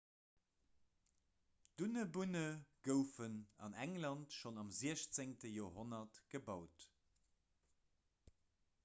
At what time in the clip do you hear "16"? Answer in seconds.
4.79-5.45